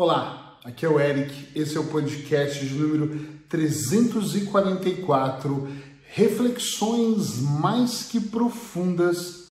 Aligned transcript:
Olá, 0.00 0.60
aqui 0.64 0.86
é 0.86 0.88
o 0.88 1.00
Eric, 1.00 1.58
esse 1.58 1.76
é 1.76 1.80
o 1.80 1.88
podcast 1.88 2.64
de 2.64 2.72
número 2.72 3.18
344, 3.48 5.68
Reflexões 6.12 7.40
Mais 7.40 8.04
Que 8.04 8.20
Profundas. 8.20 9.48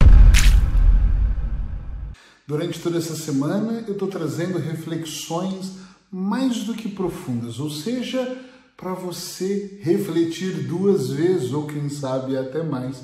Durante 2.48 2.80
toda 2.80 2.98
essa 2.98 3.14
semana 3.14 3.84
eu 3.88 3.92
estou 3.92 4.08
trazendo 4.08 4.58
reflexões 4.58 5.80
mais 6.10 6.64
do 6.64 6.74
que 6.74 6.88
profundas, 6.88 7.60
ou 7.60 7.70
seja, 7.70 8.42
para 8.78 8.94
você 8.94 9.82
refletir 9.82 10.66
duas 10.66 11.10
vezes, 11.10 11.52
ou 11.52 11.68
quem 11.68 11.90
sabe 11.90 12.38
até 12.38 12.64
mais. 12.64 13.04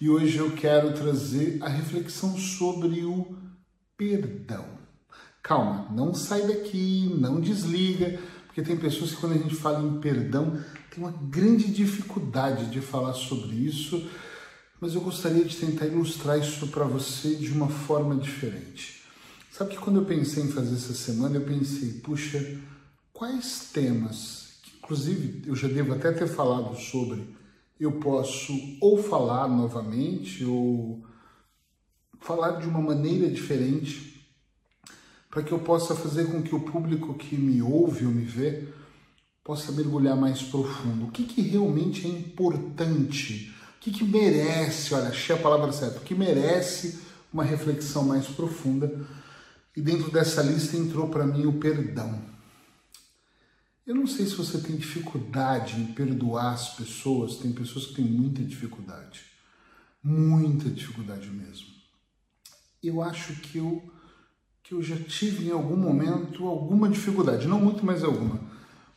E 0.00 0.08
hoje 0.08 0.38
eu 0.38 0.52
quero 0.52 0.94
trazer 0.94 1.58
a 1.60 1.68
reflexão 1.68 2.38
sobre 2.38 3.04
o 3.04 3.36
perdão. 3.96 4.83
Calma, 5.44 5.86
não 5.90 6.14
sai 6.14 6.46
daqui, 6.46 7.06
não 7.20 7.38
desliga, 7.38 8.18
porque 8.46 8.62
tem 8.62 8.78
pessoas 8.78 9.10
que 9.10 9.18
quando 9.18 9.34
a 9.34 9.36
gente 9.38 9.54
fala 9.54 9.86
em 9.86 10.00
perdão 10.00 10.58
tem 10.88 11.04
uma 11.04 11.12
grande 11.12 11.70
dificuldade 11.70 12.70
de 12.70 12.80
falar 12.80 13.12
sobre 13.12 13.54
isso, 13.54 14.08
mas 14.80 14.94
eu 14.94 15.02
gostaria 15.02 15.44
de 15.44 15.54
tentar 15.54 15.84
ilustrar 15.84 16.38
isso 16.38 16.68
para 16.68 16.84
você 16.84 17.34
de 17.34 17.52
uma 17.52 17.68
forma 17.68 18.16
diferente. 18.16 19.02
Sabe 19.50 19.72
que 19.72 19.76
quando 19.76 20.00
eu 20.00 20.06
pensei 20.06 20.44
em 20.44 20.50
fazer 20.50 20.76
essa 20.76 20.94
semana, 20.94 21.36
eu 21.36 21.44
pensei, 21.44 21.92
puxa, 22.00 22.58
quais 23.12 23.68
temas, 23.70 24.54
que 24.62 24.78
inclusive 24.78 25.42
eu 25.46 25.54
já 25.54 25.68
devo 25.68 25.92
até 25.92 26.10
ter 26.10 26.26
falado 26.26 26.74
sobre, 26.74 27.36
eu 27.78 27.92
posso 27.92 28.54
ou 28.80 28.96
falar 28.96 29.46
novamente 29.46 30.42
ou 30.42 31.04
falar 32.18 32.52
de 32.52 32.66
uma 32.66 32.80
maneira 32.80 33.28
diferente 33.28 34.13
para 35.34 35.42
que 35.42 35.50
eu 35.50 35.58
possa 35.58 35.96
fazer 35.96 36.26
com 36.30 36.40
que 36.40 36.54
o 36.54 36.60
público 36.60 37.12
que 37.14 37.36
me 37.36 37.60
ouve 37.60 38.06
ou 38.06 38.12
me 38.12 38.24
vê 38.24 38.68
possa 39.42 39.72
mergulhar 39.72 40.16
mais 40.16 40.40
profundo. 40.40 41.06
O 41.06 41.10
que, 41.10 41.24
que 41.24 41.42
realmente 41.42 42.06
é 42.06 42.08
importante? 42.08 43.52
O 43.76 43.80
que, 43.80 43.90
que 43.90 44.04
merece, 44.04 44.94
olha, 44.94 45.08
achei 45.08 45.34
a 45.34 45.38
palavra 45.38 45.72
certa, 45.72 45.98
o 45.98 46.02
que 46.02 46.14
merece 46.14 47.00
uma 47.32 47.42
reflexão 47.42 48.04
mais 48.04 48.28
profunda? 48.28 49.04
E 49.76 49.82
dentro 49.82 50.08
dessa 50.12 50.40
lista 50.40 50.76
entrou 50.76 51.08
para 51.08 51.26
mim 51.26 51.46
o 51.46 51.54
perdão. 51.54 52.22
Eu 53.84 53.96
não 53.96 54.06
sei 54.06 54.26
se 54.26 54.36
você 54.36 54.58
tem 54.58 54.76
dificuldade 54.76 55.78
em 55.80 55.86
perdoar 55.86 56.52
as 56.52 56.76
pessoas, 56.76 57.38
tem 57.38 57.52
pessoas 57.52 57.86
que 57.86 57.94
têm 57.94 58.04
muita 58.04 58.40
dificuldade, 58.40 59.22
muita 60.00 60.70
dificuldade 60.70 61.28
mesmo. 61.28 61.66
Eu 62.80 63.02
acho 63.02 63.34
que 63.40 63.58
eu 63.58 63.93
que 64.64 64.72
eu 64.72 64.82
já 64.82 64.96
tive 64.96 65.48
em 65.48 65.50
algum 65.50 65.76
momento 65.76 66.46
alguma 66.46 66.88
dificuldade, 66.88 67.46
não 67.46 67.60
muito, 67.60 67.84
mas 67.84 68.02
alguma. 68.02 68.40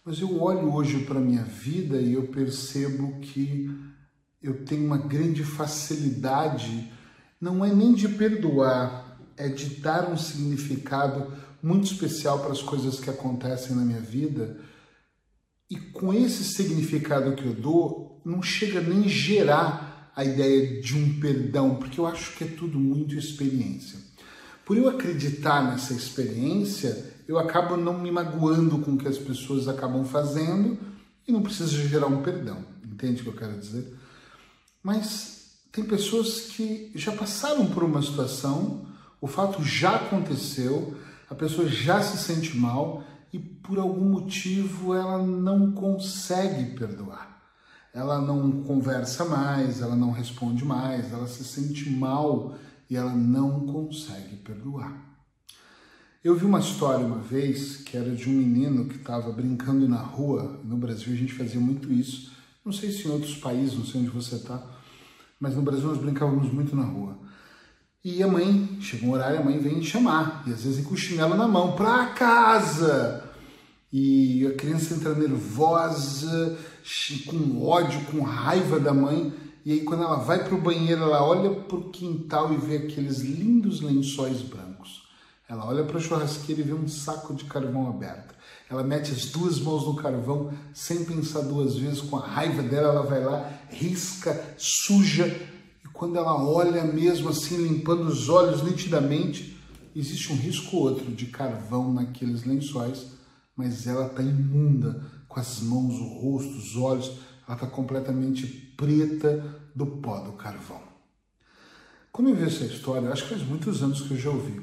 Mas 0.03 0.21
eu 0.21 0.41
olho 0.41 0.73
hoje 0.73 1.03
para 1.03 1.19
a 1.19 1.21
minha 1.21 1.43
vida 1.43 1.97
e 1.97 2.13
eu 2.13 2.23
percebo 2.29 3.19
que 3.19 3.69
eu 4.41 4.63
tenho 4.63 4.85
uma 4.85 4.97
grande 4.97 5.43
facilidade, 5.43 6.89
não 7.39 7.65
é 7.65 7.73
nem 7.73 7.93
de 7.93 8.07
perdoar, 8.07 9.19
é 9.35 9.49
de 9.49 9.81
dar 9.81 10.09
um 10.09 10.15
significado 10.15 11.33
muito 11.61 11.91
especial 11.91 12.39
para 12.39 12.53
as 12.53 12.61
coisas 12.61 13.01
que 13.01 13.09
acontecem 13.09 13.75
na 13.75 13.83
minha 13.83 13.99
vida. 13.99 14.57
E 15.69 15.75
com 15.75 16.13
esse 16.13 16.45
significado 16.45 17.35
que 17.35 17.45
eu 17.45 17.53
dou, 17.53 18.21
não 18.23 18.41
chega 18.41 18.79
nem 18.79 19.09
gerar 19.09 20.13
a 20.15 20.23
ideia 20.23 20.81
de 20.81 20.95
um 20.95 21.19
perdão, 21.19 21.75
porque 21.75 21.99
eu 21.99 22.07
acho 22.07 22.37
que 22.37 22.45
é 22.45 22.47
tudo 22.47 22.79
muito 22.79 23.15
experiência. 23.15 24.06
Por 24.67 24.75
eu 24.75 24.89
acreditar 24.89 25.63
nessa 25.63 25.93
experiência, 25.93 27.15
eu 27.25 27.39
acabo 27.39 27.77
não 27.77 27.97
me 27.97 28.11
magoando 28.11 28.77
com 28.79 28.91
o 28.91 28.97
que 28.97 29.07
as 29.07 29.17
pessoas 29.17 29.65
acabam 29.65 30.03
fazendo 30.03 30.77
e 31.25 31.31
não 31.31 31.41
preciso 31.41 31.87
gerar 31.87 32.07
um 32.07 32.21
perdão. 32.21 32.65
Entende 32.83 33.21
o 33.21 33.23
que 33.23 33.29
eu 33.29 33.35
quero 33.37 33.57
dizer? 33.57 33.97
Mas 34.83 35.53
tem 35.71 35.85
pessoas 35.85 36.41
que 36.51 36.91
já 36.93 37.13
passaram 37.13 37.67
por 37.67 37.81
uma 37.81 38.01
situação, 38.01 38.85
o 39.21 39.27
fato 39.27 39.63
já 39.63 39.95
aconteceu, 39.95 40.97
a 41.29 41.35
pessoa 41.35 41.65
já 41.69 42.01
se 42.01 42.17
sente 42.17 42.57
mal 42.57 43.05
e 43.31 43.39
por 43.39 43.79
algum 43.79 44.09
motivo 44.09 44.93
ela 44.93 45.17
não 45.17 45.71
consegue 45.71 46.75
perdoar. 46.77 47.41
Ela 47.93 48.19
não 48.19 48.63
conversa 48.63 49.23
mais, 49.23 49.79
ela 49.79 49.95
não 49.95 50.11
responde 50.11 50.65
mais, 50.65 51.13
ela 51.13 51.25
se 51.25 51.45
sente 51.45 51.89
mal 51.89 52.57
e 52.89 52.95
ela 52.95 53.13
não 53.13 53.65
consegue 53.65 54.37
perdoar. 54.37 55.05
Eu 56.23 56.35
vi 56.35 56.45
uma 56.45 56.59
história 56.59 57.05
uma 57.05 57.19
vez 57.19 57.77
que 57.77 57.95
era 57.95 58.13
de 58.13 58.29
um 58.29 58.33
menino 58.33 58.85
que 58.85 58.95
estava 58.95 59.31
brincando 59.31 59.87
na 59.87 60.01
rua. 60.01 60.59
No 60.63 60.75
Brasil 60.75 61.13
a 61.13 61.15
gente 61.15 61.33
fazia 61.33 61.59
muito 61.59 61.91
isso. 61.91 62.31
Não 62.65 62.73
sei 62.73 62.91
se 62.91 63.07
em 63.07 63.11
outros 63.11 63.35
países, 63.37 63.77
não 63.77 63.85
sei 63.85 64.01
onde 64.01 64.09
você 64.09 64.35
está, 64.35 64.61
mas 65.39 65.55
no 65.55 65.61
Brasil 65.61 65.87
nós 65.87 65.99
brincávamos 65.99 66.51
muito 66.51 66.75
na 66.75 66.83
rua. 66.83 67.17
E 68.03 68.21
a 68.21 68.27
mãe, 68.27 68.77
chega 68.81 69.05
um 69.05 69.11
horário, 69.11 69.39
a 69.39 69.43
mãe 69.43 69.57
vem 69.59 69.81
chamar, 69.81 70.43
e 70.47 70.51
às 70.51 70.63
vezes 70.63 70.85
com 70.85 70.93
o 70.93 70.97
chinelo 70.97 71.35
na 71.35 71.47
mão, 71.47 71.75
pra 71.75 72.07
casa! 72.07 73.23
E 73.91 74.45
a 74.47 74.53
criança 74.53 74.95
entra 74.95 75.15
nervosa, 75.15 76.57
com 77.25 77.65
ódio, 77.65 78.01
com 78.11 78.21
raiva 78.21 78.79
da 78.79 78.93
mãe, 78.93 79.33
e 79.67 79.73
aí, 79.73 79.81
quando 79.81 80.03
ela 80.03 80.15
vai 80.15 80.45
para 80.45 80.55
o 80.55 80.61
banheiro, 80.61 81.01
ela 81.01 81.21
olha 81.21 81.49
para 81.49 81.75
o 81.75 81.89
quintal 81.89 82.53
e 82.53 82.55
vê 82.55 82.77
aqueles 82.77 83.17
lindos 83.19 83.81
lençóis 83.81 84.41
brancos. 84.41 85.09
Ela 85.45 85.67
olha 85.67 85.83
para 85.83 85.97
a 85.97 85.99
churrasqueira 85.99 86.61
e 86.61 86.63
vê 86.63 86.73
um 86.73 86.87
saco 86.87 87.33
de 87.33 87.43
carvão 87.43 87.89
aberto. 87.89 88.33
Ela 88.69 88.81
mete 88.81 89.11
as 89.11 89.25
duas 89.25 89.59
mãos 89.59 89.85
no 89.85 89.97
carvão 89.97 90.53
sem 90.73 91.03
pensar 91.03 91.41
duas 91.41 91.75
vezes, 91.75 91.99
com 91.99 92.15
a 92.15 92.25
raiva 92.25 92.63
dela, 92.63 92.93
ela 92.93 93.05
vai 93.05 93.21
lá, 93.21 93.59
risca, 93.69 94.55
suja. 94.57 95.27
E 95.83 95.87
quando 95.89 96.15
ela 96.15 96.41
olha 96.41 96.85
mesmo 96.85 97.27
assim, 97.27 97.57
limpando 97.57 98.07
os 98.07 98.29
olhos 98.29 98.63
nitidamente, 98.63 99.59
existe 99.93 100.31
um 100.31 100.37
risco 100.37 100.77
ou 100.77 100.83
outro 100.83 101.11
de 101.11 101.25
carvão 101.25 101.93
naqueles 101.93 102.45
lençóis, 102.45 103.07
mas 103.53 103.85
ela 103.85 104.07
está 104.07 104.23
imunda, 104.23 105.03
com 105.27 105.41
as 105.41 105.59
mãos, 105.59 105.93
o 105.95 106.07
rosto, 106.21 106.55
os 106.55 106.77
olhos, 106.77 107.11
ela 107.45 107.55
está 107.55 107.67
completamente 107.67 108.66
preta 108.77 109.43
do 109.75 109.85
pó 109.85 110.19
do 110.19 110.33
carvão. 110.33 110.81
Quando 112.11 112.29
eu 112.29 112.35
vi 112.35 112.45
essa 112.45 112.63
história, 112.63 113.11
acho 113.11 113.23
que 113.23 113.29
faz 113.29 113.43
muitos 113.43 113.83
anos 113.83 114.01
que 114.01 114.11
eu 114.11 114.17
já 114.17 114.29
ouvi, 114.29 114.61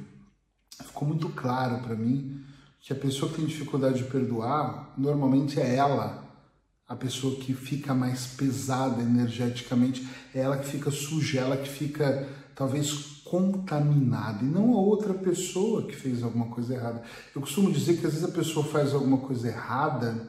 ficou 0.86 1.06
muito 1.06 1.28
claro 1.28 1.82
para 1.82 1.94
mim 1.94 2.42
que 2.80 2.92
a 2.92 2.96
pessoa 2.96 3.30
que 3.30 3.38
tem 3.38 3.46
dificuldade 3.46 3.98
de 3.98 4.04
perdoar, 4.04 4.94
normalmente 4.96 5.60
é 5.60 5.74
ela 5.74 6.24
a 6.86 6.94
pessoa 6.94 7.36
que 7.36 7.54
fica 7.54 7.94
mais 7.94 8.26
pesada 8.26 9.02
energeticamente, 9.02 10.06
é 10.34 10.40
ela 10.40 10.58
que 10.58 10.68
fica 10.68 10.90
suja, 10.90 11.40
ela 11.40 11.56
que 11.56 11.68
fica 11.68 12.28
talvez 12.54 13.22
contaminada 13.24 14.44
e 14.44 14.48
não 14.48 14.74
a 14.74 14.80
outra 14.80 15.14
pessoa 15.14 15.86
que 15.86 15.96
fez 15.96 16.22
alguma 16.22 16.46
coisa 16.46 16.74
errada. 16.74 17.02
Eu 17.34 17.40
costumo 17.40 17.72
dizer 17.72 17.98
que 17.98 18.06
às 18.06 18.12
vezes 18.12 18.28
a 18.28 18.32
pessoa 18.32 18.64
faz 18.64 18.92
alguma 18.92 19.18
coisa 19.18 19.48
errada 19.48 20.28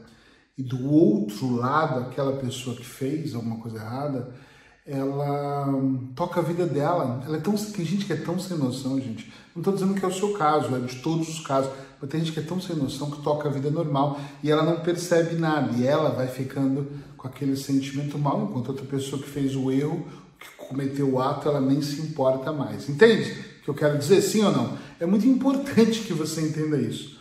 e 0.58 0.64
do 0.64 0.90
outro 0.90 1.54
lado, 1.56 2.00
aquela 2.00 2.38
pessoa 2.38 2.76
que 2.76 2.86
fez 2.86 3.36
alguma 3.36 3.58
coisa 3.58 3.78
errada, 3.78 4.34
ela 4.86 5.68
toca 6.16 6.40
a 6.40 6.44
vida 6.44 6.66
dela. 6.66 7.22
Ela 7.26 7.38
é 7.38 7.40
tão, 7.42 7.56
tem 7.56 7.84
gente 7.84 8.06
que 8.06 8.14
é 8.14 8.16
tão 8.16 8.40
sem 8.40 8.58
noção, 8.58 9.00
gente. 9.02 9.34
Não 9.54 9.62
estou 9.62 9.74
dizendo 9.74 9.94
que 9.96 10.06
é 10.06 10.08
o 10.08 10.14
seu 10.14 10.34
caso, 10.34 10.74
é 10.76 10.80
de 10.80 10.96
todos 11.02 11.28
os 11.28 11.40
casos. 11.46 11.72
Mas 12.00 12.10
tem 12.10 12.22
gente 12.22 12.32
que 12.32 12.40
é 12.40 12.44
tão 12.44 12.62
sem 12.62 12.76
noção 12.76 13.10
que 13.10 13.22
toca 13.22 13.50
a 13.50 13.52
vida 13.52 13.70
normal 13.70 14.20
e 14.44 14.52
ela 14.52 14.64
não 14.64 14.80
percebe 14.80 15.36
nada. 15.36 15.76
E 15.76 15.86
ela 15.86 16.12
vai 16.12 16.28
ficando 16.28 16.88
com 17.18 17.28
aquele 17.28 17.58
sentimento 17.58 18.18
mal, 18.18 18.44
enquanto 18.44 18.70
outra 18.70 18.86
pessoa 18.86 19.22
que 19.22 19.28
fez 19.28 19.56
o 19.56 19.72
erro, 19.72 20.06
que 20.40 20.48
cometeu 20.56 21.14
o 21.14 21.22
ato, 21.22 21.50
ela 21.50 21.60
nem 21.60 21.82
se 21.82 22.02
importa 22.02 22.54
mais. 22.54 22.88
Entende 22.88 23.32
o 23.60 23.64
que 23.64 23.70
eu 23.70 23.74
quero 23.74 23.98
dizer? 23.98 24.22
Sim 24.22 24.44
ou 24.44 24.52
não? 24.52 24.78
É 25.00 25.06
muito 25.06 25.28
importante 25.28 26.02
que 26.02 26.14
você 26.14 26.42
entenda 26.42 26.78
isso. 26.78 27.20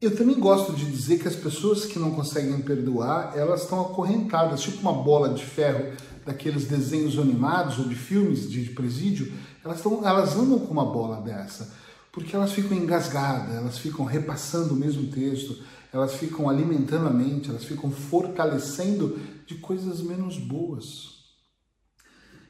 Eu 0.00 0.16
também 0.16 0.38
gosto 0.38 0.72
de 0.72 0.84
dizer 0.84 1.18
que 1.18 1.28
as 1.28 1.36
pessoas 1.36 1.86
que 1.86 1.98
não 1.98 2.10
conseguem 2.10 2.60
perdoar, 2.60 3.32
elas 3.36 3.62
estão 3.62 3.80
acorrentadas, 3.80 4.60
tipo 4.60 4.80
uma 4.80 4.92
bola 4.92 5.32
de 5.32 5.44
ferro 5.44 5.96
daqueles 6.26 6.66
desenhos 6.66 7.18
animados 7.18 7.78
ou 7.78 7.88
de 7.88 7.94
filmes 7.94 8.50
de 8.50 8.70
presídio, 8.70 9.32
elas, 9.64 9.78
estão, 9.78 10.06
elas 10.06 10.36
andam 10.36 10.58
com 10.58 10.72
uma 10.72 10.84
bola 10.84 11.20
dessa, 11.22 11.72
porque 12.12 12.34
elas 12.34 12.52
ficam 12.52 12.76
engasgadas, 12.76 13.54
elas 13.54 13.78
ficam 13.78 14.04
repassando 14.04 14.74
o 14.74 14.76
mesmo 14.76 15.10
texto, 15.10 15.58
elas 15.92 16.14
ficam 16.14 16.48
alimentando 16.50 17.06
a 17.06 17.10
mente, 17.10 17.48
elas 17.48 17.64
ficam 17.64 17.90
fortalecendo 17.90 19.18
de 19.46 19.54
coisas 19.56 20.00
menos 20.00 20.38
boas. 20.38 21.14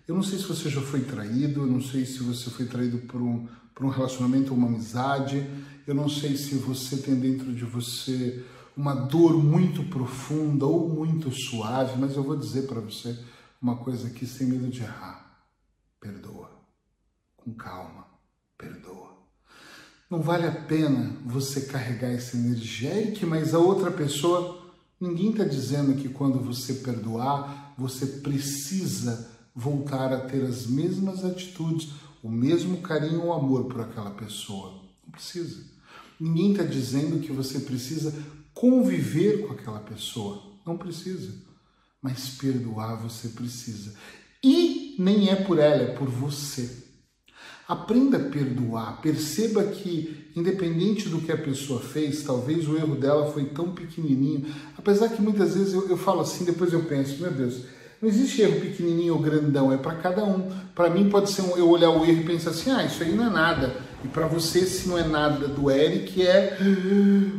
Eu 0.06 0.14
não 0.14 0.22
sei 0.22 0.38
se 0.38 0.44
você 0.44 0.68
já 0.68 0.80
foi 0.80 1.00
traído, 1.00 1.62
eu 1.62 1.66
não 1.66 1.80
sei 1.80 2.04
se 2.04 2.18
você 2.22 2.50
foi 2.50 2.66
traído 2.66 2.98
por 3.06 3.20
um, 3.20 3.48
por 3.74 3.84
um 3.84 3.90
relacionamento 3.90 4.52
ou 4.52 4.58
uma 4.58 4.68
amizade, 4.68 5.44
eu 5.86 5.94
não 5.94 6.08
sei 6.08 6.36
se 6.36 6.54
você 6.54 6.96
tem 6.98 7.16
dentro 7.16 7.52
de 7.52 7.64
você 7.64 8.44
uma 8.76 8.94
dor 8.94 9.42
muito 9.42 9.84
profunda 9.84 10.66
ou 10.66 10.88
muito 10.88 11.30
suave, 11.30 11.98
mas 11.98 12.16
eu 12.16 12.22
vou 12.22 12.36
dizer 12.36 12.66
para 12.66 12.80
você 12.80 13.18
uma 13.60 13.76
coisa 13.76 14.08
aqui 14.08 14.26
sem 14.26 14.46
medo 14.46 14.68
de 14.68 14.82
errar. 14.82 15.42
Perdoa. 16.00 16.50
Com 17.36 17.54
calma. 17.54 18.06
Perdoa. 18.58 19.14
Não 20.10 20.20
vale 20.20 20.46
a 20.46 20.52
pena 20.52 21.16
você 21.24 21.62
carregar 21.62 22.10
essa 22.10 22.36
energia, 22.36 22.94
Eric, 22.94 23.24
mas 23.26 23.54
a 23.54 23.58
outra 23.58 23.90
pessoa, 23.90 24.72
ninguém 25.00 25.30
está 25.30 25.44
dizendo 25.44 25.94
que 26.00 26.08
quando 26.08 26.40
você 26.40 26.74
perdoar, 26.74 27.74
você 27.76 28.06
precisa 28.06 29.30
voltar 29.54 30.12
a 30.12 30.20
ter 30.20 30.44
as 30.44 30.66
mesmas 30.66 31.24
atitudes, 31.24 31.90
o 32.24 32.30
mesmo 32.30 32.78
carinho 32.78 33.26
ou 33.26 33.34
amor 33.34 33.66
por 33.66 33.82
aquela 33.82 34.10
pessoa. 34.12 34.80
Não 35.04 35.12
precisa. 35.12 35.62
Ninguém 36.18 36.52
está 36.52 36.64
dizendo 36.64 37.20
que 37.20 37.30
você 37.30 37.60
precisa 37.60 38.14
conviver 38.54 39.46
com 39.46 39.52
aquela 39.52 39.80
pessoa. 39.80 40.42
Não 40.66 40.78
precisa. 40.78 41.34
Mas 42.00 42.30
perdoar 42.30 42.96
você 42.96 43.28
precisa. 43.28 43.94
E 44.42 44.96
nem 44.98 45.28
é 45.28 45.36
por 45.36 45.58
ela, 45.58 45.82
é 45.82 45.94
por 45.94 46.08
você. 46.08 46.84
Aprenda 47.68 48.16
a 48.16 48.30
perdoar. 48.30 49.02
Perceba 49.02 49.62
que, 49.64 50.30
independente 50.34 51.10
do 51.10 51.20
que 51.20 51.30
a 51.30 51.36
pessoa 51.36 51.82
fez, 51.82 52.22
talvez 52.22 52.66
o 52.66 52.76
erro 52.78 52.96
dela 52.96 53.30
foi 53.32 53.44
tão 53.50 53.74
pequenininho. 53.74 54.46
Apesar 54.78 55.10
que 55.10 55.20
muitas 55.20 55.54
vezes 55.54 55.74
eu, 55.74 55.90
eu 55.90 55.96
falo 55.98 56.20
assim, 56.20 56.46
depois 56.46 56.72
eu 56.72 56.84
penso, 56.84 57.20
meu 57.20 57.30
Deus, 57.30 57.66
não 58.04 58.10
existe 58.10 58.42
erro 58.42 58.60
pequenininho 58.60 59.14
ou 59.14 59.20
grandão, 59.20 59.72
é 59.72 59.78
para 59.78 59.94
cada 59.94 60.22
um. 60.22 60.50
Para 60.74 60.90
mim 60.90 61.08
pode 61.08 61.30
ser 61.30 61.40
um, 61.40 61.56
eu 61.56 61.70
olhar 61.70 61.88
o 61.88 62.04
erro 62.04 62.20
e 62.20 62.24
pensar 62.24 62.50
assim, 62.50 62.70
ah, 62.70 62.84
isso 62.84 63.02
aí 63.02 63.14
não 63.14 63.26
é 63.26 63.30
nada. 63.30 63.74
E 64.04 64.08
para 64.08 64.26
você, 64.26 64.66
se 64.66 64.86
não 64.86 64.98
é 64.98 65.08
nada 65.08 65.48
do 65.48 65.70
Eric, 65.70 66.20
é 66.20 66.58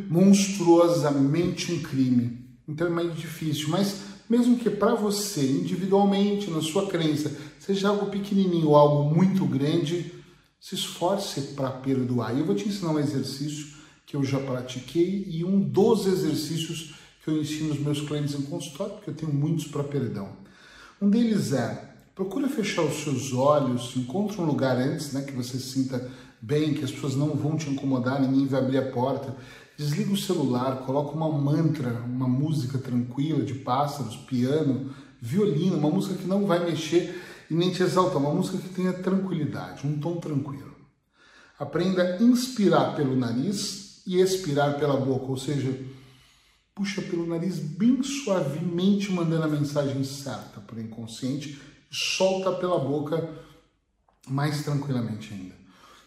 monstruosamente 0.10 1.72
um 1.72 1.84
crime. 1.84 2.40
Então 2.68 2.88
é 2.88 2.90
mais 2.90 3.16
difícil. 3.16 3.70
Mas 3.70 3.98
mesmo 4.28 4.58
que 4.58 4.72
para 4.72 4.96
você, 4.96 5.46
individualmente, 5.46 6.50
na 6.50 6.64
sua 6.64 6.88
crença, 6.88 7.32
seja 7.60 7.90
algo 7.90 8.08
pequenininho 8.08 8.70
ou 8.70 8.76
algo 8.76 9.16
muito 9.16 9.46
grande, 9.46 10.12
se 10.60 10.74
esforce 10.74 11.54
para 11.54 11.70
perdoar. 11.70 12.36
E 12.36 12.40
eu 12.40 12.46
vou 12.46 12.56
te 12.56 12.68
ensinar 12.68 12.90
um 12.92 13.00
exercício 13.00 13.68
que 14.04 14.16
eu 14.16 14.24
já 14.24 14.40
pratiquei 14.40 15.28
e 15.28 15.46
um 15.46 15.60
dos 15.60 16.08
exercícios 16.08 16.96
que 17.24 17.30
eu 17.30 17.40
ensino 17.40 17.72
os 17.72 17.80
meus 17.80 18.02
clientes 18.02 18.34
em 18.34 18.42
consultório, 18.42 18.96
porque 18.96 19.12
eu 19.12 19.16
tenho 19.16 19.32
muitos 19.32 19.68
para 19.68 19.84
perdão. 19.84 20.44
Um 21.02 21.10
deles 21.10 21.52
é, 21.52 21.94
procura 22.16 22.48
fechar 22.48 22.82
os 22.84 23.04
seus 23.04 23.34
olhos, 23.34 23.96
encontre 23.98 24.40
um 24.40 24.46
lugar 24.46 24.78
antes, 24.78 25.12
né, 25.12 25.22
que 25.22 25.34
você 25.34 25.60
sinta 25.60 26.10
bem, 26.42 26.74
que 26.74 26.86
as 26.86 26.92
pessoas 26.92 27.16
não 27.16 27.36
vão 27.36 27.58
te 27.58 27.70
incomodar, 27.70 28.22
ninguém 28.22 28.48
vai 28.48 28.62
abrir 28.62 28.78
a 28.78 28.92
porta. 28.92 29.36
Desliga 29.78 30.14
o 30.14 30.18
celular, 30.18 30.86
coloca 30.86 31.12
uma 31.12 31.30
mantra, 31.30 32.02
uma 32.06 32.28
música 32.28 32.78
tranquila 32.78 33.44
de 33.44 33.56
pássaros, 33.56 34.16
piano, 34.16 34.90
violino, 35.22 35.78
uma 35.78 35.90
música 35.90 36.16
que 36.16 36.28
não 36.28 36.46
vai 36.46 36.64
mexer 36.64 37.22
e 37.52 37.54
nem 37.54 37.72
te 37.72 37.84
exaltar, 37.84 38.18
uma 38.18 38.34
música 38.34 38.58
que 38.58 38.70
tenha 38.70 38.94
tranquilidade, 38.94 39.86
um 39.86 40.00
tom 40.00 40.16
tranquilo. 40.16 40.74
Aprenda 41.60 42.04
a 42.04 42.24
inspirar 42.24 42.96
pelo 42.96 43.18
nariz 43.18 44.02
e 44.08 44.22
expirar 44.22 44.80
pela 44.80 44.96
boca, 44.98 45.26
ou 45.26 45.38
seja, 45.38 45.78
puxa 46.76 47.02
pelo 47.02 47.26
nariz 47.26 47.58
bem 47.58 48.04
suavemente, 48.04 49.10
mandando 49.10 49.46
a 49.46 49.48
mensagem 49.48 50.04
certa 50.04 50.60
para 50.60 50.76
o 50.76 50.82
inconsciente, 50.82 51.58
e 51.90 51.96
solta 51.96 52.52
pela 52.52 52.78
boca 52.78 53.30
mais 54.28 54.62
tranquilamente 54.64 55.34
ainda. 55.34 55.56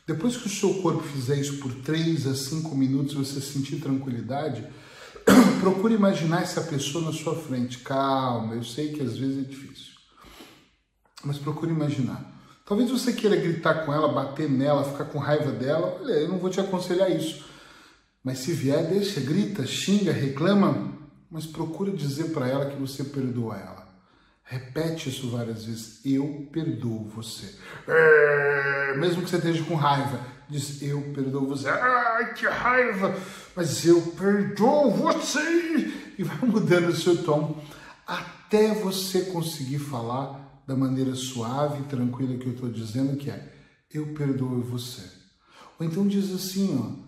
Depois 0.06 0.36
que 0.36 0.46
o 0.46 0.50
seu 0.50 0.74
corpo 0.82 1.02
fizer 1.02 1.36
isso 1.36 1.58
por 1.58 1.72
3 1.74 2.26
a 2.26 2.34
5 2.34 2.74
minutos, 2.74 3.14
você 3.14 3.40
sentir 3.40 3.76
tranquilidade, 3.76 4.66
procure 5.60 5.94
imaginar 5.94 6.42
essa 6.42 6.60
pessoa 6.62 7.04
na 7.04 7.12
sua 7.12 7.34
frente. 7.34 7.78
Calma, 7.78 8.54
eu 8.54 8.64
sei 8.64 8.92
que 8.92 9.02
às 9.02 9.16
vezes 9.16 9.44
é 9.44 9.48
difícil. 9.48 9.92
Mas 11.24 11.38
procure 11.38 11.72
imaginar. 11.72 12.24
Talvez 12.64 12.90
você 12.90 13.12
queira 13.12 13.36
gritar 13.36 13.86
com 13.86 13.92
ela, 13.92 14.12
bater 14.12 14.48
nela, 14.48 14.84
ficar 14.84 15.06
com 15.06 15.18
raiva 15.18 15.50
dela. 15.50 15.98
Olha, 16.00 16.12
eu 16.12 16.28
não 16.28 16.38
vou 16.38 16.50
te 16.50 16.60
aconselhar 16.60 17.10
isso. 17.10 17.44
Mas 18.22 18.38
se 18.38 18.52
vier, 18.52 18.86
deixa, 18.88 19.20
grita, 19.20 19.66
xinga, 19.66 20.12
reclama, 20.12 20.92
mas 21.30 21.46
procure 21.46 21.92
dizer 21.92 22.30
para 22.30 22.48
ela 22.48 22.66
que 22.66 22.76
você 22.76 23.04
perdoa 23.04 23.56
ela. 23.56 23.88
Repete 24.44 25.10
isso 25.10 25.30
várias 25.30 25.66
vezes. 25.66 26.00
Eu 26.04 26.48
perdoo 26.50 27.04
você. 27.04 27.54
É, 27.86 28.96
mesmo 28.96 29.22
que 29.22 29.28
você 29.28 29.36
esteja 29.36 29.62
com 29.64 29.74
raiva, 29.74 30.20
diz: 30.48 30.80
Eu 30.80 31.02
perdoo 31.14 31.46
você. 31.46 31.68
Ai, 31.68 32.32
que 32.32 32.46
raiva! 32.46 33.14
Mas 33.54 33.84
eu 33.84 34.00
perdoo 34.18 34.90
você! 34.90 35.92
E 36.18 36.22
vai 36.22 36.48
mudando 36.48 36.88
o 36.88 36.96
seu 36.96 37.22
tom 37.22 37.62
até 38.06 38.72
você 38.72 39.26
conseguir 39.26 39.78
falar 39.78 40.62
da 40.66 40.74
maneira 40.74 41.14
suave 41.14 41.82
e 41.82 41.86
tranquila 41.86 42.38
que 42.38 42.46
eu 42.46 42.54
estou 42.54 42.70
dizendo, 42.70 43.18
que 43.18 43.30
é: 43.30 43.52
Eu 43.92 44.14
perdoo 44.14 44.62
você. 44.62 45.02
Ou 45.78 45.84
então 45.84 46.08
diz 46.08 46.32
assim: 46.32 46.74
ó, 46.78 47.07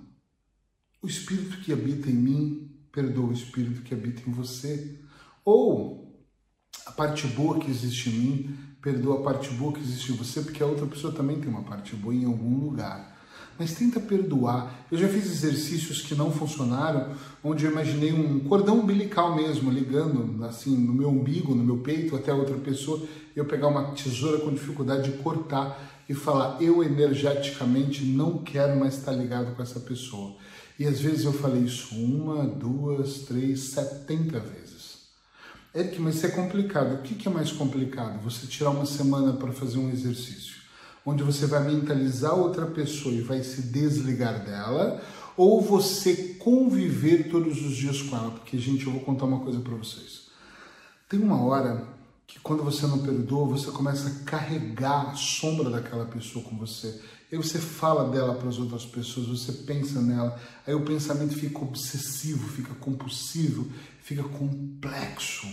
O 1.03 1.07
espírito 1.07 1.59
que 1.59 1.73
habita 1.73 2.11
em 2.11 2.15
mim 2.15 2.71
perdoa 2.93 3.31
o 3.31 3.33
espírito 3.33 3.83
que 3.83 3.95
habita 3.95 4.29
em 4.29 4.33
você. 4.33 4.99
Ou 5.45 6.27
a 6.85 6.93
parte 6.93 7.27
boa 7.29 7.59
que 7.59 7.71
existe 7.71 8.11
em 8.11 8.13
mim, 8.13 8.57
perdoa 8.83 9.21
a 9.21 9.23
parte 9.23 9.49
boa 9.51 9.73
que 9.73 9.81
existe 9.81 10.13
em 10.13 10.17
você, 10.17 10.43
porque 10.43 10.63
a 10.63 10.67
outra 10.67 10.87
pessoa 10.87 11.13
também 11.13 11.41
tem 11.41 11.49
uma 11.49 11.63
parte 11.63 11.97
boa 11.97 12.15
em 12.15 12.27
algum 12.27 12.59
lugar. 12.59 13.19
Mas 13.59 13.75
tenta 13.75 13.99
perdoar. 13.99 14.87
Eu 14.91 14.99
já 14.99 15.09
fiz 15.09 15.25
exercícios 15.27 16.03
que 16.03 16.15
não 16.15 16.31
funcionaram, 16.31 17.15
onde 17.43 17.65
eu 17.65 17.71
imaginei 17.71 18.13
um 18.13 18.41
cordão 18.41 18.81
umbilical 18.81 19.35
mesmo, 19.35 19.71
ligando 19.71 20.45
assim 20.45 20.77
no 20.77 20.93
meu 20.93 21.09
umbigo, 21.09 21.55
no 21.55 21.65
meu 21.65 21.79
peito, 21.79 22.17
até 22.17 22.31
a 22.31 22.35
outra 22.35 22.57
pessoa, 22.57 23.07
eu 23.35 23.47
pegar 23.47 23.69
uma 23.69 23.93
tesoura 23.93 24.39
com 24.41 24.53
dificuldade 24.53 25.11
de 25.11 25.19
cortar 25.19 26.00
e 26.11 26.15
falar: 26.15 26.61
eu 26.61 26.83
energeticamente 26.83 28.05
não 28.05 28.39
quero 28.39 28.77
mais 28.77 28.99
estar 28.99 29.13
ligado 29.13 29.55
com 29.55 29.63
essa 29.63 29.79
pessoa. 29.79 30.35
E 30.77 30.85
às 30.85 31.01
vezes 31.01 31.25
eu 31.25 31.33
falei 31.33 31.63
isso 31.63 31.95
uma, 31.95 32.45
duas, 32.45 33.21
três, 33.21 33.61
setenta 33.61 34.41
vezes. 34.41 34.99
Eric, 35.73 36.01
mas 36.01 36.17
isso 36.17 36.27
é 36.27 36.31
complicado. 36.31 36.95
O 36.95 37.03
que 37.03 37.29
é 37.29 37.31
mais 37.31 37.53
complicado? 37.53 38.21
Você 38.25 38.49
tirar 38.49 38.71
uma 38.71 38.87
semana 38.87 39.35
para 39.35 39.53
fazer 39.53 39.79
um 39.79 39.89
exercício, 39.89 40.57
onde 41.07 41.23
você 41.23 41.47
vai 41.47 41.63
mentalizar 41.63 42.37
outra 42.37 42.67
pessoa 42.67 43.15
e 43.15 43.21
vai 43.21 43.45
se 43.45 43.63
desligar 43.63 44.45
dela, 44.45 45.01
ou 45.37 45.61
você 45.61 46.35
conviver 46.41 47.29
todos 47.31 47.65
os 47.65 47.77
dias 47.77 48.03
com 48.03 48.17
ela? 48.17 48.33
Porque, 48.33 48.59
gente, 48.59 48.85
eu 48.85 48.93
vou 48.93 49.03
contar 49.03 49.27
uma 49.27 49.41
coisa 49.41 49.61
para 49.61 49.77
vocês. 49.77 50.23
Tem 51.09 51.21
uma 51.21 51.41
hora 51.41 51.87
que 52.31 52.39
quando 52.39 52.63
você 52.63 52.87
não 52.87 53.01
perdoa, 53.01 53.59
você 53.59 53.73
começa 53.73 54.09
a 54.09 54.25
carregar 54.25 55.11
a 55.11 55.15
sombra 55.15 55.69
daquela 55.69 56.07
pessoa 56.07 56.45
com 56.45 56.57
você. 56.57 57.03
Aí 57.31 57.37
você 57.37 57.59
fala 57.59 58.09
dela 58.09 58.35
para 58.37 58.49
as 58.49 58.57
outras 58.57 58.87
pessoas, 58.87 59.27
você 59.27 59.53
pensa 59.65 60.01
nela, 60.01 60.41
aí 60.65 60.73
o 60.73 60.85
pensamento 60.85 61.35
fica 61.35 61.59
obsessivo, 61.59 62.49
fica 62.49 62.73
compulsivo, 62.77 63.69
fica 64.01 64.23
complexo. 64.23 65.49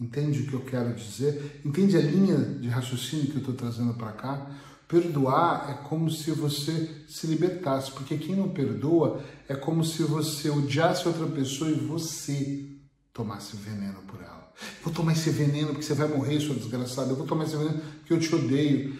Entende 0.00 0.40
o 0.40 0.46
que 0.46 0.54
eu 0.54 0.64
quero 0.64 0.94
dizer? 0.94 1.60
Entende 1.62 1.98
a 1.98 2.00
linha 2.00 2.38
de 2.38 2.68
raciocínio 2.68 3.26
que 3.26 3.34
eu 3.34 3.40
estou 3.40 3.54
trazendo 3.54 3.92
para 3.92 4.12
cá? 4.12 4.50
Perdoar 4.88 5.70
é 5.70 5.74
como 5.86 6.10
se 6.10 6.30
você 6.30 7.04
se 7.06 7.26
libertasse, 7.26 7.90
porque 7.90 8.16
quem 8.16 8.34
não 8.34 8.48
perdoa 8.48 9.22
é 9.46 9.54
como 9.54 9.84
se 9.84 10.02
você 10.02 10.48
odiasse 10.48 11.06
outra 11.06 11.26
pessoa 11.26 11.70
e 11.70 11.74
você 11.74 12.70
tomasse 13.12 13.54
veneno 13.54 14.00
por 14.06 14.22
ela. 14.22 14.45
Vou 14.82 14.92
tomar 14.92 15.12
esse 15.12 15.30
veneno 15.30 15.68
porque 15.68 15.82
você 15.82 15.94
vai 15.94 16.08
morrer, 16.08 16.40
sua 16.40 16.54
desgraçada. 16.54 17.10
Eu 17.10 17.16
vou 17.16 17.26
tomar 17.26 17.44
esse 17.44 17.56
veneno 17.56 17.80
porque 17.98 18.12
eu 18.12 18.20
te 18.20 18.34
odeio. 18.34 18.98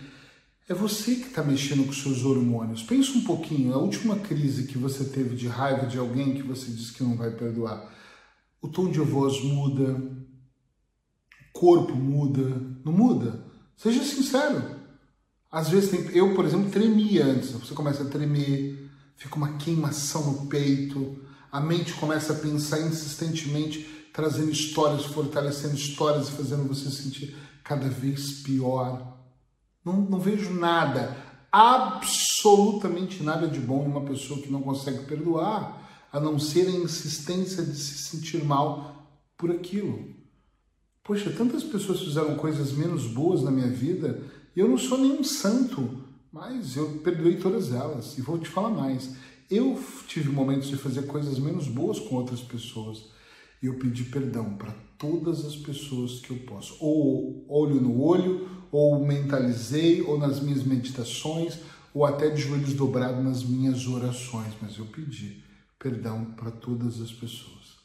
É 0.69 0.75
você 0.75 1.15
que 1.15 1.29
está 1.29 1.43
mexendo 1.43 1.87
com 1.87 1.93
seus 1.93 2.25
hormônios. 2.25 2.83
Pensa 2.83 3.13
um 3.13 3.23
pouquinho, 3.23 3.73
a 3.73 3.79
última 3.79 4.17
crise 4.19 4.65
que 4.65 4.77
você 4.77 5.05
teve 5.05 5.37
de 5.37 5.47
raiva 5.47 5.87
de 5.87 5.97
alguém 5.97 6.35
que 6.35 6.43
você 6.43 6.71
disse 6.71 6.93
que 6.93 7.05
não 7.05 7.17
vai 7.17 7.31
perdoar. 7.31 7.93
O 8.61 8.69
tom 8.69 8.91
de 8.91 8.99
voz 8.99 9.43
muda, 9.45 9.93
o 9.93 11.53
corpo 11.53 11.95
muda, 11.95 12.61
não 12.85 12.93
muda? 12.93 13.45
Seja 13.77 14.03
sincero. 14.03 14.77
Às 15.51 15.69
vezes 15.69 15.91
tem, 15.91 16.01
eu, 16.17 16.35
por 16.35 16.45
exemplo, 16.45 16.71
tremia 16.71 17.25
antes. 17.25 17.51
Você 17.53 17.73
começa 17.73 18.03
a 18.03 18.07
tremer, 18.07 18.91
fica 19.17 19.37
uma 19.37 19.57
queimação 19.57 20.33
no 20.33 20.47
peito, 20.49 21.19
a 21.51 21.61
mente 21.61 21.95
começa 21.95 22.33
a 22.33 22.37
pensar 22.37 22.81
insistentemente, 22.81 23.96
trazendo 24.17 24.51
histórias, 24.51 25.05
fortalecendo 25.05 25.75
histórias 25.75 26.29
e 26.29 26.33
fazendo 26.33 26.67
você 26.67 26.91
sentir 26.91 27.37
cada 27.63 27.87
vez 27.87 28.41
pior. 28.41 29.15
Não, 29.85 29.93
não 29.93 30.19
vejo 30.19 30.55
nada, 30.55 31.15
absolutamente 31.53 33.23
nada 33.23 33.47
de 33.47 33.61
bom 33.61 33.85
em 33.85 33.89
uma 33.89 34.07
pessoa 34.07 34.41
que 34.41 34.51
não 34.51 34.63
consegue 34.63 35.05
perdoar, 35.05 36.09
a 36.11 36.19
não 36.19 36.39
ser 36.39 36.67
a 36.67 36.71
insistência 36.71 37.63
de 37.63 37.77
se 37.77 37.99
sentir 38.09 38.43
mal 38.43 39.07
por 39.37 39.51
aquilo. 39.51 40.15
Poxa, 41.05 41.31
tantas 41.37 41.63
pessoas 41.63 42.01
fizeram 42.01 42.37
coisas 42.37 42.73
menos 42.73 43.07
boas 43.07 43.43
na 43.43 43.51
minha 43.51 43.69
vida 43.69 44.23
e 44.57 44.61
eu 44.61 44.67
não 44.67 44.79
sou 44.79 44.97
nenhum 44.97 45.23
santo, 45.23 46.05
mas 46.33 46.75
eu 46.75 47.01
perdoei 47.05 47.37
todas 47.37 47.71
elas. 47.71 48.17
E 48.17 48.23
vou 48.23 48.39
te 48.39 48.49
falar 48.49 48.71
mais. 48.71 49.15
Eu 49.51 49.79
tive 50.09 50.31
momentos 50.31 50.69
de 50.69 50.77
fazer 50.79 51.03
coisas 51.03 51.39
menos 51.39 51.69
boas 51.69 52.01
com 52.01 52.17
outras 52.17 52.41
pessoas 52.41 53.15
e 53.67 53.69
eu 53.69 53.75
pedi 53.75 54.05
perdão 54.05 54.55
para 54.55 54.71
todas 54.97 55.45
as 55.45 55.57
pessoas 55.57 56.21
que 56.21 56.31
eu 56.31 56.39
posso. 56.39 56.77
Ou 56.79 57.45
olho 57.49 57.81
no 57.81 58.01
olho, 58.01 58.49
ou 58.71 59.05
mentalizei, 59.05 60.03
ou 60.03 60.17
nas 60.17 60.41
minhas 60.41 60.63
meditações, 60.63 61.59
ou 61.93 62.07
até 62.07 62.31
de 62.31 62.43
joelhos 62.43 62.75
dobrados 62.75 63.25
nas 63.25 63.43
minhas 63.43 63.89
orações, 63.89 64.55
mas 64.63 64.79
eu 64.79 64.87
pedi 64.87 65.43
perdão 65.81 66.27
para 66.37 66.53
todas 66.53 67.01
as 67.01 67.11
pessoas. 67.11 67.77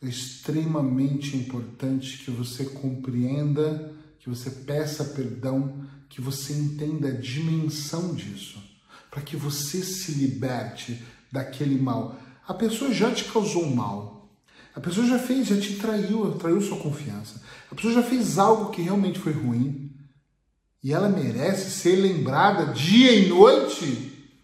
É 0.00 0.06
extremamente 0.06 1.36
importante 1.36 2.24
que 2.24 2.30
você 2.30 2.64
compreenda, 2.66 3.92
que 4.20 4.30
você 4.30 4.50
peça 4.50 5.02
perdão, 5.04 5.84
que 6.08 6.20
você 6.20 6.52
entenda 6.52 7.08
a 7.08 7.18
dimensão 7.20 8.14
disso, 8.14 8.62
para 9.10 9.22
que 9.22 9.36
você 9.36 9.82
se 9.82 10.12
liberte 10.12 11.02
daquele 11.32 11.76
mal. 11.76 12.16
A 12.46 12.54
pessoa 12.54 12.94
já 12.94 13.12
te 13.12 13.24
causou 13.24 13.68
mal. 13.68 14.17
A 14.78 14.80
pessoa 14.80 15.04
já 15.08 15.18
fez, 15.18 15.48
já 15.48 15.60
te 15.60 15.74
traiu, 15.74 16.36
traiu 16.38 16.60
sua 16.60 16.78
confiança. 16.78 17.42
A 17.68 17.74
pessoa 17.74 17.94
já 17.94 18.02
fez 18.02 18.38
algo 18.38 18.70
que 18.70 18.80
realmente 18.80 19.18
foi 19.18 19.32
ruim. 19.32 19.90
E 20.80 20.92
ela 20.92 21.08
merece 21.08 21.68
ser 21.72 21.96
lembrada 21.96 22.72
dia 22.72 23.12
e 23.12 23.28
noite? 23.28 24.38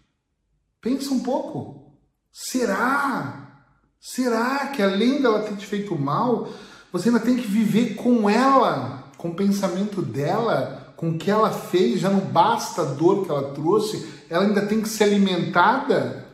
Pensa 0.81 1.13
um 1.13 1.21
pouco. 1.21 1.97
Será? 2.33 3.63
Será 3.97 4.67
que 4.67 4.81
além 4.81 5.21
dela 5.21 5.41
ter 5.43 5.55
te 5.55 5.65
feito 5.65 5.97
mal, 5.97 6.49
você 6.91 7.07
ainda 7.07 7.21
tem 7.21 7.37
que 7.37 7.47
viver 7.47 7.95
com 7.95 8.29
ela, 8.29 9.09
com 9.17 9.29
o 9.29 9.35
pensamento 9.35 10.01
dela, 10.01 10.93
com 10.97 11.11
o 11.11 11.17
que 11.17 11.31
ela 11.31 11.49
fez? 11.49 12.01
Já 12.01 12.09
não 12.09 12.19
basta 12.19 12.81
a 12.81 12.85
dor 12.85 13.23
que 13.23 13.31
ela 13.31 13.53
trouxe, 13.53 14.05
ela 14.29 14.43
ainda 14.43 14.65
tem 14.65 14.81
que 14.81 14.89
ser 14.89 15.05
alimentada? 15.05 16.24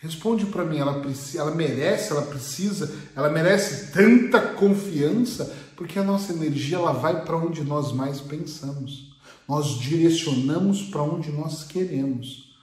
Responde 0.00 0.46
para 0.46 0.64
mim, 0.64 0.78
ela, 0.78 1.02
ela 1.34 1.54
merece, 1.54 2.12
ela 2.12 2.22
precisa, 2.22 2.94
ela 3.16 3.28
merece 3.28 3.90
tanta 3.92 4.40
confiança, 4.40 5.52
porque 5.76 5.98
a 5.98 6.04
nossa 6.04 6.32
energia 6.32 6.76
ela 6.76 6.92
vai 6.92 7.24
para 7.24 7.36
onde 7.36 7.64
nós 7.64 7.92
mais 7.92 8.20
pensamos. 8.20 9.16
Nós 9.48 9.78
direcionamos 9.78 10.82
para 10.82 11.02
onde 11.02 11.32
nós 11.32 11.64
queremos. 11.64 12.54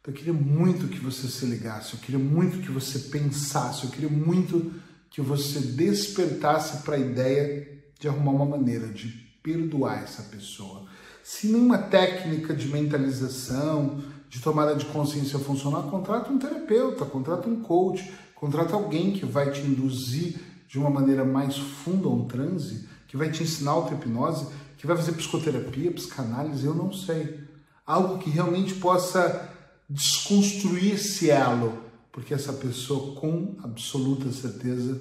Então, 0.00 0.14
eu 0.14 0.18
queria 0.18 0.32
muito 0.32 0.88
que 0.88 0.98
você 0.98 1.26
se 1.26 1.44
ligasse, 1.44 1.94
eu 1.94 2.00
queria 2.00 2.18
muito 2.18 2.60
que 2.60 2.70
você 2.70 3.00
pensasse, 3.10 3.84
eu 3.84 3.90
queria 3.90 4.08
muito 4.08 4.72
que 5.10 5.20
você 5.20 5.60
despertasse 5.60 6.82
para 6.84 6.96
a 6.96 7.00
ideia 7.00 7.68
de 7.98 8.08
arrumar 8.08 8.32
uma 8.32 8.46
maneira 8.56 8.86
de 8.86 9.08
perdoar 9.42 10.02
essa 10.02 10.22
pessoa. 10.22 10.86
Se 11.22 11.48
nenhuma 11.48 11.78
técnica 11.78 12.54
de 12.54 12.68
mentalização, 12.68 14.00
de 14.36 14.42
tomada 14.42 14.74
de 14.74 14.84
consciência 14.84 15.38
funcionar, 15.38 15.84
contrata 15.84 16.30
um 16.30 16.38
terapeuta, 16.38 17.06
contrata 17.06 17.48
um 17.48 17.62
coach, 17.62 18.12
contrata 18.34 18.74
alguém 18.74 19.14
que 19.14 19.24
vai 19.24 19.50
te 19.50 19.62
induzir 19.62 20.38
de 20.68 20.78
uma 20.78 20.90
maneira 20.90 21.24
mais 21.24 21.56
funda 21.56 22.06
um 22.08 22.26
transe, 22.26 22.86
que 23.08 23.16
vai 23.16 23.30
te 23.30 23.42
ensinar 23.42 23.70
auto-hipnose, 23.70 24.48
que 24.76 24.86
vai 24.86 24.94
fazer 24.94 25.12
psicoterapia, 25.12 25.90
psicanálise, 25.90 26.66
eu 26.66 26.74
não 26.74 26.92
sei. 26.92 27.48
Algo 27.86 28.18
que 28.18 28.28
realmente 28.28 28.74
possa 28.74 29.50
desconstruir 29.88 30.96
esse 30.96 31.30
elo, 31.30 31.82
porque 32.12 32.34
essa 32.34 32.52
pessoa 32.52 33.18
com 33.18 33.56
absoluta 33.64 34.30
certeza 34.30 35.00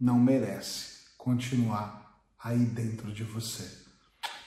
não 0.00 0.18
merece 0.18 1.04
continuar 1.18 2.18
aí 2.42 2.64
dentro 2.64 3.12
de 3.12 3.24
você. 3.24 3.70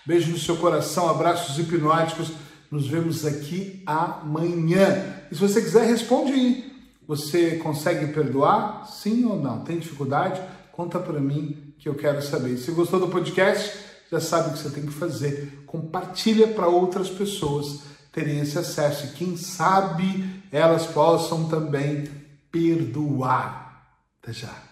Beijo 0.07 0.31
no 0.31 0.39
seu 0.39 0.57
coração, 0.57 1.07
abraços 1.07 1.59
hipnóticos. 1.59 2.31
Nos 2.69 2.87
vemos 2.87 3.25
aqui 3.25 3.81
amanhã. 3.85 5.21
E 5.31 5.35
se 5.35 5.41
você 5.41 5.61
quiser, 5.61 5.85
responde 5.85 6.33
aí. 6.33 6.73
Você 7.07 7.57
consegue 7.57 8.13
perdoar? 8.13 8.85
Sim 8.85 9.25
ou 9.25 9.39
não? 9.39 9.63
Tem 9.63 9.79
dificuldade? 9.79 10.41
Conta 10.73 10.99
para 10.99 11.19
mim 11.19 11.73
que 11.79 11.87
eu 11.87 11.95
quero 11.95 12.21
saber. 12.21 12.57
Se 12.57 12.71
gostou 12.71 12.99
do 12.99 13.07
podcast, 13.07 13.77
já 14.11 14.19
sabe 14.19 14.49
o 14.49 14.53
que 14.53 14.59
você 14.59 14.69
tem 14.69 14.85
que 14.85 14.91
fazer. 14.91 15.63
Compartilha 15.65 16.47
para 16.47 16.67
outras 16.67 17.09
pessoas 17.09 17.81
terem 18.11 18.39
esse 18.39 18.57
acesso 18.57 19.05
e 19.05 19.09
quem 19.11 19.37
sabe 19.37 20.43
elas 20.51 20.85
possam 20.87 21.47
também 21.47 22.09
perdoar. 22.51 23.87
Até 24.21 24.33
já. 24.33 24.66